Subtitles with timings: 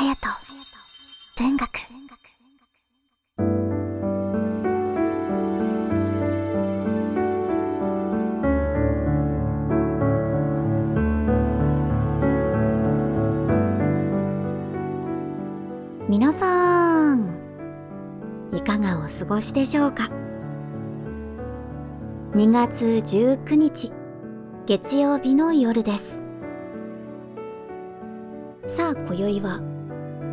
[0.00, 0.16] 隼人
[1.44, 1.68] 文学。
[16.08, 17.38] 皆さん
[18.54, 20.08] いかがお過ごしでしょうか
[22.32, 23.92] ？2月19日
[24.64, 26.22] 月曜日の夜です。
[28.66, 29.69] さあ今宵は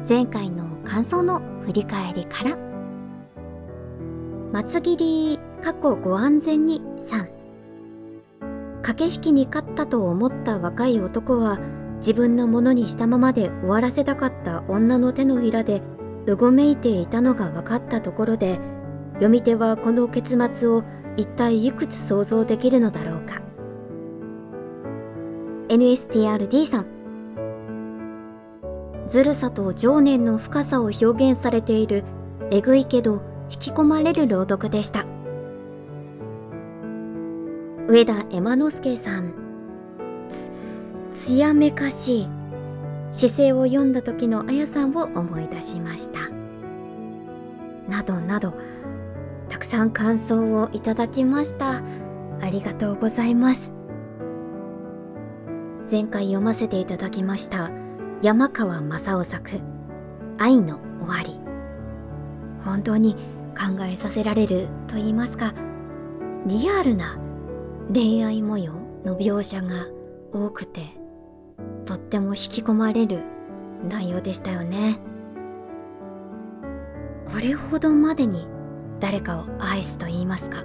[0.08, 2.58] 前回の感想の振り返りから。
[4.54, 7.30] 松切り過去ご安全に3
[8.82, 11.60] 駆け引きに勝ったと思った若い男は
[11.98, 15.82] 自分のものにしたままで終わらせたかった女の手のひらで
[16.28, 18.60] うごめいていたのが分かったところで
[19.16, 20.84] 読み手はこの結末を
[21.18, 23.42] 一体いくつ想像できるのだろうか。
[25.70, 26.97] NSTRD さん。
[29.08, 32.04] ずるさと情念の深さを表現されている
[32.52, 35.06] えぐいけど引き込まれる朗読でした。
[37.88, 39.34] 上田エマ之助さん。
[40.30, 40.52] つ
[41.12, 42.30] 艶めかしい。
[43.12, 46.30] 姿勢を読んだ時のあやさんを思い出しました。
[47.90, 48.53] などなど
[49.48, 51.81] たくさん感想をいただきました。
[52.42, 53.78] ありがとうございます。
[55.90, 57.87] 前回読ませていただきました
[58.22, 59.52] 山川正夫作
[60.40, 61.40] 「愛の終わり」
[62.66, 63.14] 本当に
[63.56, 65.54] 考えさせられると言いますか
[66.48, 67.18] リアルな
[67.94, 68.74] 恋愛模様
[69.06, 69.86] の描写が
[70.32, 70.82] 多くて
[71.86, 73.20] とっても引き込まれる
[73.88, 75.00] 内容でしたよね。
[77.31, 78.48] これほどまでに
[79.00, 80.64] 誰かを愛すと言いますか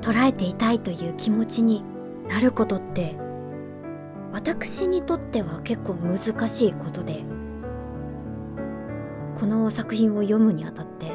[0.00, 1.82] 捉えていたいという気持ちに
[2.28, 3.16] なることって
[4.32, 7.22] 私にとっては結構難しいことで
[9.38, 11.12] この作品を読むにあたって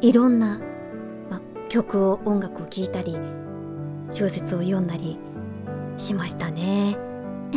[0.00, 0.60] いろんな、
[1.30, 3.16] ま、曲を音楽を聴いたり
[4.10, 5.18] 小説を読んだり
[5.98, 6.96] しましたね。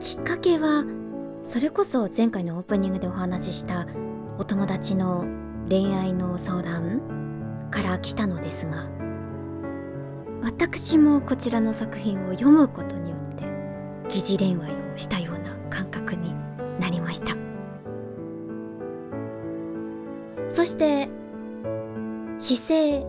[0.00, 0.84] きっかけは
[1.44, 3.86] それこそ前回のオープニングでお話しした
[4.38, 5.24] お友達の
[5.68, 7.00] 恋愛の相談
[7.70, 9.01] から来たのですが
[10.42, 13.44] 私もこちらの作品を読むことによって
[14.08, 16.34] 疑似恋愛をしたような感覚に
[16.80, 17.36] なりました。
[20.50, 21.08] そして
[22.38, 23.06] 姿勢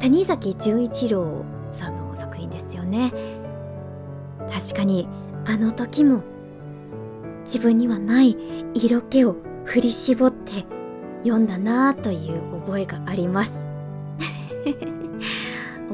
[0.00, 3.12] 谷崎潤一郎さんの作品ですよね。
[4.50, 5.08] 確かに
[5.44, 6.22] あの時も
[7.44, 8.36] 自分にはない
[8.74, 10.64] 色気を振り絞って
[11.24, 13.68] 読んだなぁという覚えがあります。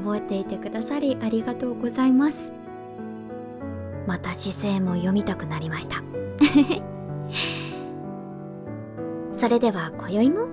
[0.03, 2.53] 覚えていてくださりありがとうございます。
[4.07, 6.03] また姿勢も読みたくなりました。
[9.33, 10.47] それでは今宵も好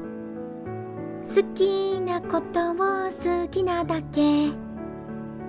[1.53, 4.49] きなことを好きなだけ。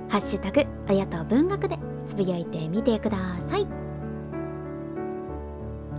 [0.08, 3.66] ハッシュタグ親と文学でつぶやいてみてください。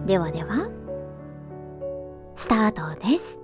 [0.05, 0.69] ではでは
[2.35, 3.39] スタートです。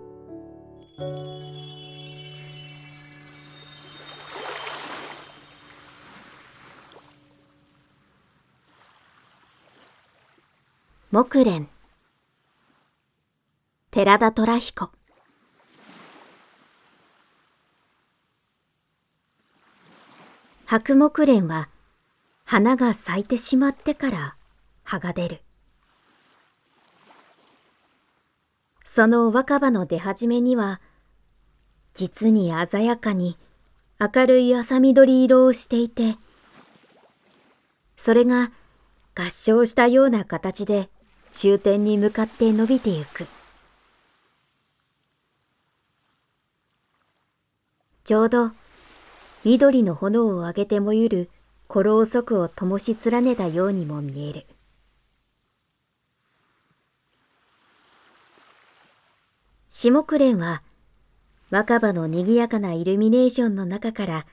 [11.09, 11.68] 木蓮。
[13.91, 14.91] 寺田虎彦。
[20.66, 21.69] 白木蓮は
[22.44, 24.35] 花が咲いてしまってから
[24.84, 25.41] 葉が出る。
[28.84, 30.81] その若葉の出始めには
[31.94, 33.38] 実に鮮やかに
[33.97, 36.18] 明るい浅緑色をしていて
[37.95, 38.51] それが
[39.16, 40.89] 合唱したような形で
[41.39, 43.27] 終点に向かって伸びてゆく。
[48.03, 48.53] ちょうど
[49.43, 51.29] 緑の炎を上げてもゆる
[51.69, 54.47] 古老足を灯し連ねたようにも見える。
[59.69, 60.63] 下暮蓮は
[61.51, 64.25] 若葉の賑やかなイルミネーションの中から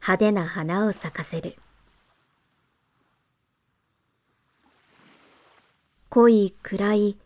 [0.00, 1.54] 派手な花を咲かせる。
[6.10, 7.18] 濃い暗い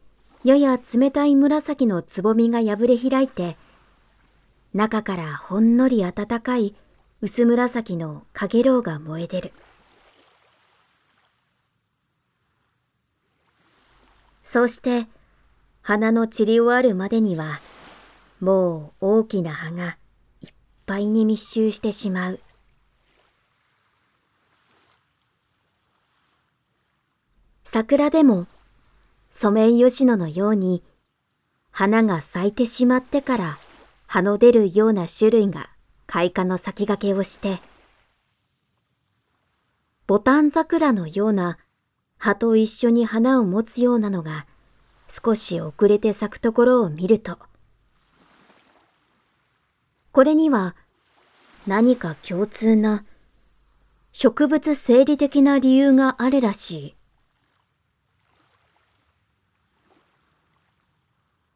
[0.42, 3.56] やや冷たい紫のつぼみが破れ開いて
[4.74, 6.74] 中からほんのり暖かい
[7.20, 9.52] 薄紫のかげろうが燃え出る。
[14.42, 15.06] そうして
[15.82, 17.60] 花の散り終わるまでには
[18.40, 19.96] もう大きな葉が
[20.40, 20.52] いっ
[20.84, 22.40] ぱいに密集してしまう。
[27.64, 28.48] 桜でも
[29.32, 30.82] ソメイヨシノのように
[31.70, 33.58] 花が咲いてしまってから
[34.06, 35.70] 葉の出るような種類が
[36.06, 37.60] 開花の先駆けをして、
[40.06, 41.58] ボタン桜のような
[42.18, 44.46] 葉と一緒に花を持つようなのが
[45.08, 47.38] 少し遅れて咲くところを見ると、
[50.12, 50.76] これには
[51.66, 53.04] 何か共通な
[54.12, 56.96] 植物生理的な理由があるらしい。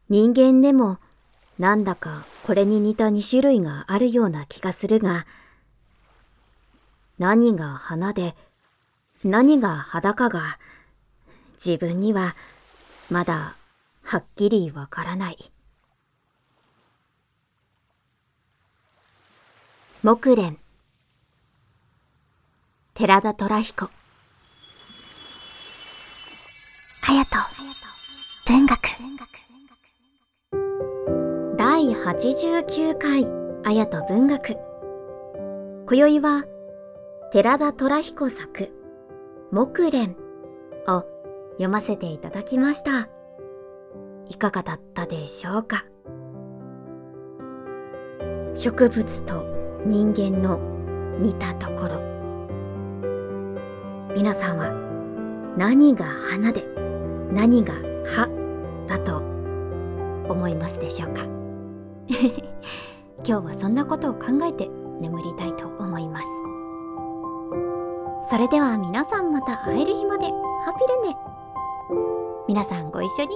[0.09, 0.99] 人間でも
[1.59, 5.25] なんだかこれに似た2種類があるような気がするが、
[7.19, 8.35] 何が花で
[9.23, 10.59] 何が裸が
[11.63, 12.35] 自分には
[13.09, 13.55] まだ
[14.03, 15.37] はっきりわからない。
[20.03, 20.57] 木蓮。
[22.93, 23.89] 寺田虎彦。
[27.01, 28.53] 隼人。
[28.53, 28.87] 文学。
[28.87, 29.36] 第
[32.07, 33.27] 89回
[33.65, 34.55] 綾と文学。
[35.85, 36.45] 今宵は
[37.33, 38.71] 寺田虎彦作
[39.51, 40.15] 木蓮
[40.87, 41.03] を
[41.55, 43.09] 読ませていただきました。
[44.29, 45.83] いかがだったでしょうか？
[48.53, 49.43] 植物と
[49.85, 50.61] 人間の
[51.19, 52.01] 似たところ。
[54.15, 54.71] 皆さんは
[55.57, 56.63] 何が花で
[57.33, 57.73] 何が
[58.05, 58.29] 葉
[58.87, 59.17] だと
[60.33, 61.36] 思いますでしょうか？
[63.25, 64.69] 今日はそんなことを考えて
[65.01, 66.25] 眠りたいと思います。
[68.29, 71.15] それでは皆さんまた会える日までハピルネ
[72.47, 73.29] 皆さんご一緒に。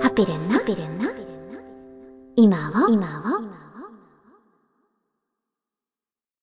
[0.00, 1.06] ハピルンなハピルンな
[2.36, 3.67] 今は今は